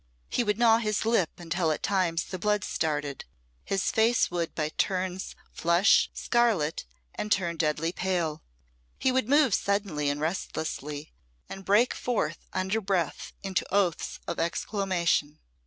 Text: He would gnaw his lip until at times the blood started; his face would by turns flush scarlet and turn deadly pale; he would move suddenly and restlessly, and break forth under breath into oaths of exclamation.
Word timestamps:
He 0.31 0.43
would 0.43 0.57
gnaw 0.57 0.79
his 0.79 1.05
lip 1.05 1.29
until 1.37 1.69
at 1.71 1.83
times 1.83 2.23
the 2.23 2.39
blood 2.39 2.63
started; 2.63 3.23
his 3.63 3.91
face 3.91 4.31
would 4.31 4.55
by 4.55 4.69
turns 4.69 5.35
flush 5.53 6.09
scarlet 6.11 6.85
and 7.13 7.31
turn 7.31 7.55
deadly 7.55 7.91
pale; 7.91 8.41
he 8.97 9.11
would 9.11 9.29
move 9.29 9.53
suddenly 9.53 10.09
and 10.09 10.19
restlessly, 10.19 11.13
and 11.47 11.63
break 11.63 11.93
forth 11.93 12.47
under 12.51 12.81
breath 12.81 13.33
into 13.43 13.63
oaths 13.71 14.19
of 14.27 14.39
exclamation. 14.39 15.37